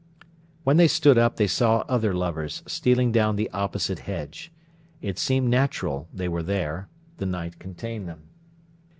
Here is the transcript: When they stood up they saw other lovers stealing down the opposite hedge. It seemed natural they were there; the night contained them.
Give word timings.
When 0.63 0.77
they 0.77 0.87
stood 0.87 1.19
up 1.19 1.35
they 1.35 1.45
saw 1.45 1.85
other 1.87 2.11
lovers 2.11 2.63
stealing 2.65 3.11
down 3.11 3.35
the 3.35 3.51
opposite 3.51 3.99
hedge. 3.99 4.51
It 4.99 5.19
seemed 5.19 5.47
natural 5.49 6.07
they 6.11 6.27
were 6.27 6.41
there; 6.41 6.89
the 7.19 7.27
night 7.27 7.59
contained 7.59 8.07
them. 8.07 8.23